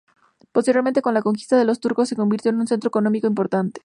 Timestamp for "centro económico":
2.65-3.27